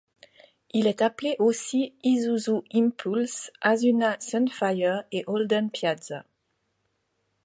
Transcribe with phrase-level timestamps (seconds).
[0.71, 6.25] Il est appelé aussi Isuzu Impulse, Asüna Sunfire et Holden Piazza.